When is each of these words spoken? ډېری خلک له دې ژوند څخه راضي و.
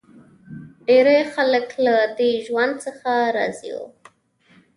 ډېری 0.87 1.19
خلک 1.33 1.67
له 1.85 1.95
دې 2.17 2.31
ژوند 2.45 2.73
څخه 2.85 3.11
راضي 3.37 3.69
و. 3.75 3.77